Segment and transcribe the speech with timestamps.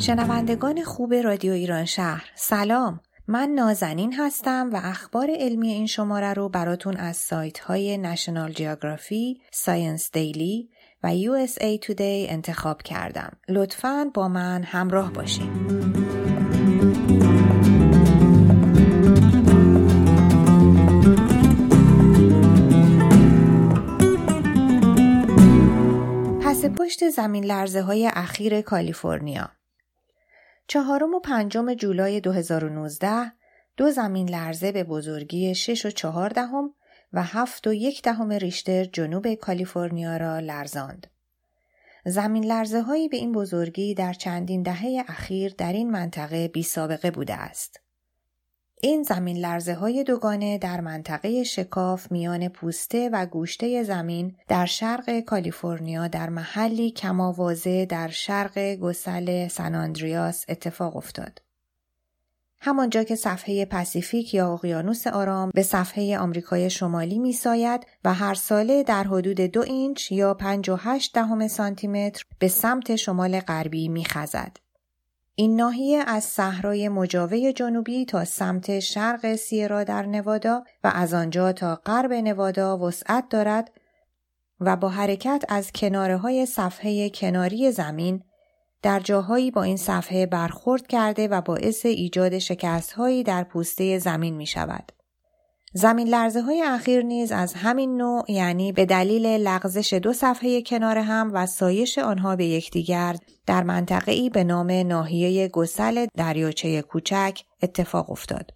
[0.00, 6.48] شنوندگان خوب رادیو ایران شهر سلام من نازنین هستم و اخبار علمی این شماره رو
[6.48, 10.68] براتون از سایت های نشنال جیوگرافی، ساینس دیلی
[11.02, 13.36] و USA Today انتخاب کردم.
[13.48, 15.50] لطفاً با من همراه باشین.
[26.40, 29.59] پس پشت زمین لرزه های اخیر کالیفرنیا
[30.70, 33.32] چهارم و پنجم جولای 2019
[33.76, 36.74] دو زمین لرزه به بزرگی 6 و چهار دهم
[37.12, 41.06] و هفت و یک دهم ریشتر جنوب کالیفرنیا را لرزاند.
[42.04, 47.10] زمین لرزه هایی به این بزرگی در چندین دهه اخیر در این منطقه بی سابقه
[47.10, 47.80] بوده است.
[48.82, 55.20] این زمین لرزه های دوگانه در منطقه شکاف میان پوسته و گوشته زمین در شرق
[55.20, 61.42] کالیفرنیا در محلی کماوازه در شرق گسل سن آندریاس اتفاق افتاد.
[62.60, 68.82] همانجا که صفحه پاسیفیک یا اقیانوس آرام به صفحه آمریکای شمالی میساید و هر ساله
[68.82, 74.56] در حدود دو اینچ یا 58 دهم سانتی متر به سمت شمال غربی میخزد.
[75.40, 81.52] این ناحیه از صحرای مجاوه جنوبی تا سمت شرق سیرا در نوادا و از آنجا
[81.52, 83.70] تا غرب نوادا وسعت دارد
[84.60, 88.22] و با حرکت از کناره های صفحه کناری زمین
[88.82, 94.46] در جاهایی با این صفحه برخورد کرده و باعث ایجاد شکستهایی در پوسته زمین می
[94.46, 94.92] شود.
[95.72, 100.98] زمین لرزه های اخیر نیز از همین نوع یعنی به دلیل لغزش دو صفحه کنار
[100.98, 108.10] هم و سایش آنها به یکدیگر در منطقه‌ای به نام ناحیه گسل دریاچه کوچک اتفاق
[108.10, 108.50] افتاد.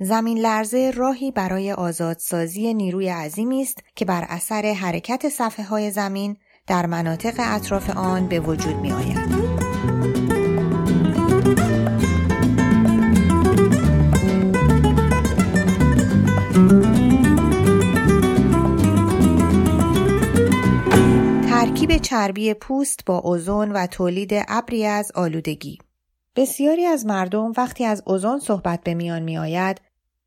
[0.00, 6.36] زمین لرزه راهی برای آزادسازی نیروی عظیمی است که بر اثر حرکت صفحه های زمین
[6.66, 9.37] در مناطق اطراف آن به وجود می آید.
[22.08, 25.78] چربی پوست با اوزون و تولید ابری از آلودگی.
[26.36, 29.80] بسیاری از مردم وقتی از اوزون صحبت به میان می آید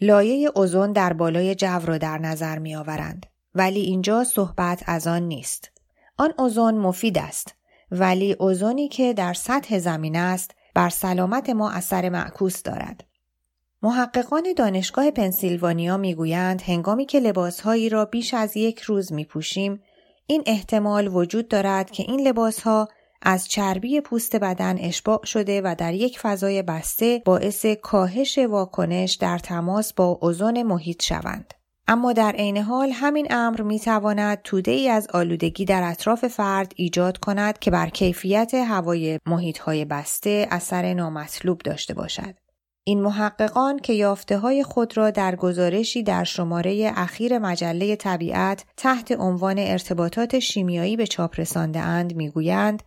[0.00, 5.22] لایه اوزون در بالای جو را در نظر می آورند ولی اینجا صحبت از آن
[5.22, 5.70] نیست.
[6.18, 7.54] آن اوزون مفید است.
[7.90, 13.04] ولی اوزونی که در سطح زمین است بر سلامت ما اثر معکوس دارد.
[13.82, 19.80] محققان دانشگاه پنسیلوانیا می‌گویند هنگامی که لباسهایی را بیش از یک روز می پوشیم
[20.26, 22.88] این احتمال وجود دارد که این لباس ها
[23.22, 29.38] از چربی پوست بدن اشباع شده و در یک فضای بسته باعث کاهش واکنش در
[29.38, 31.54] تماس با اوزون محیط شوند.
[31.88, 36.72] اما در عین حال همین امر می تواند توده ای از آلودگی در اطراف فرد
[36.76, 42.43] ایجاد کند که بر کیفیت هوای محیط های بسته اثر نامطلوب داشته باشد.
[42.86, 49.12] این محققان که یافته های خود را در گزارشی در شماره اخیر مجله طبیعت تحت
[49.12, 52.82] عنوان ارتباطات شیمیایی به چاپ رسانده اند می‌گویند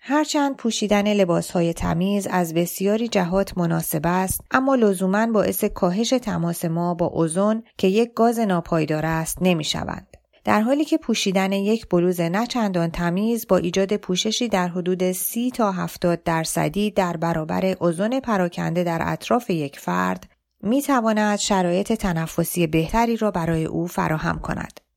[0.00, 6.64] هرچند پوشیدن لباس های تمیز از بسیاری جهات مناسب است اما لزوما باعث کاهش تماس
[6.64, 10.17] ما با اوزون که یک گاز ناپایدار است نمی شوند.
[10.44, 15.50] در حالی که پوشیدن یک بلوز نه چندان تمیز با ایجاد پوششی در حدود 30
[15.50, 20.30] تا 70 درصدی در برابر اوزون پراکنده در اطراف یک فرد
[20.62, 24.87] می تواند شرایط تنفسی بهتری را برای او فراهم کند.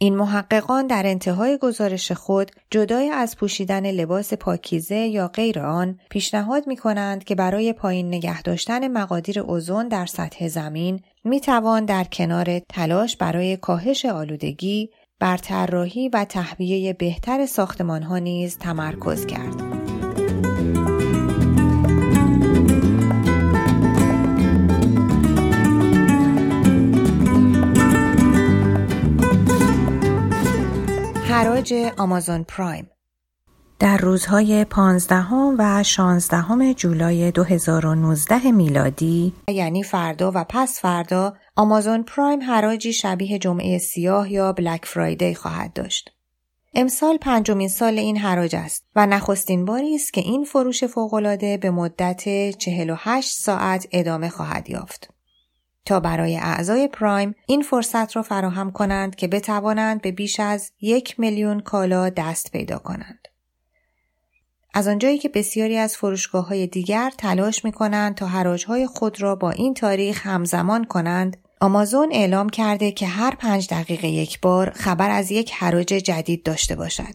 [0.00, 6.66] این محققان در انتهای گزارش خود جدای از پوشیدن لباس پاکیزه یا غیر آن پیشنهاد
[6.66, 12.04] می کنند که برای پایین نگه داشتن مقادیر اوزون در سطح زمین می توان در
[12.04, 19.67] کنار تلاش برای کاهش آلودگی بر طراحی و تهویه بهتر ساختمان ها نیز تمرکز کرد.
[31.58, 32.90] حراج آمازون پرایم
[33.78, 42.42] در روزهای 15 و 16 جولای 2019 میلادی یعنی فردا و پس فردا آمازون پرایم
[42.42, 46.10] حراجی شبیه جمعه سیاه یا بلک فرایدی خواهد داشت.
[46.74, 51.70] امسال پنجمین سال این حراج است و نخستین باری است که این فروش فوقالعاده به
[51.70, 55.17] مدت 48 ساعت ادامه خواهد یافت.
[55.88, 61.20] تا برای اعضای پرایم این فرصت را فراهم کنند که بتوانند به بیش از یک
[61.20, 63.28] میلیون کالا دست پیدا کنند.
[64.74, 69.22] از آنجایی که بسیاری از فروشگاه های دیگر تلاش می کنند تا حراج های خود
[69.22, 74.70] را با این تاریخ همزمان کنند، آمازون اعلام کرده که هر پنج دقیقه یک بار
[74.70, 77.14] خبر از یک حراج جدید داشته باشد.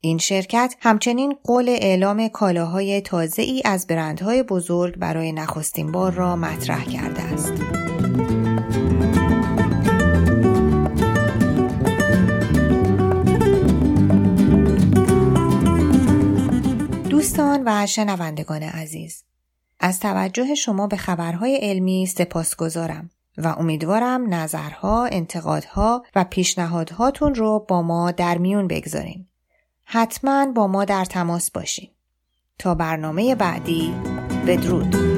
[0.00, 6.36] این شرکت همچنین قول اعلام کالاهای تازه ای از برندهای بزرگ برای نخستین بار را
[6.36, 7.89] مطرح کرده است.
[17.20, 19.24] دوستان و شنوندگان عزیز
[19.80, 27.66] از توجه شما به خبرهای علمی سپاس گذارم و امیدوارم نظرها، انتقادها و پیشنهادهاتون رو
[27.68, 29.26] با ما در میون بگذارین.
[29.84, 31.90] حتما با ما در تماس باشین.
[32.58, 33.94] تا برنامه بعدی
[34.46, 35.09] بدرود.